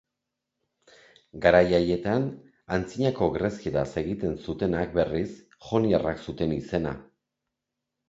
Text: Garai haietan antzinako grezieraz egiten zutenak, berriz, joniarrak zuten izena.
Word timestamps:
Garai 1.43 1.59
haietan 1.79 2.25
antzinako 2.79 3.29
grezieraz 3.37 3.87
egiten 4.03 4.35
zutenak, 4.49 4.99
berriz, 4.99 5.31
joniarrak 5.71 6.29
zuten 6.29 6.61
izena. 6.61 7.01